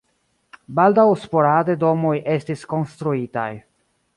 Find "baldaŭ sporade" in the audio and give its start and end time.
0.77-1.75